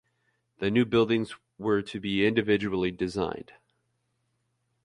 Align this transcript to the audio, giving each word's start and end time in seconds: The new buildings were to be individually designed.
The 0.57 0.71
new 0.71 0.83
buildings 0.83 1.35
were 1.59 1.83
to 1.83 1.99
be 1.99 2.25
individually 2.25 2.89
designed. 2.89 3.51